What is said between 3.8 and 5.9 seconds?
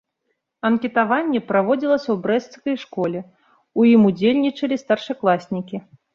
у ім удзельнічалі старшакласнікі.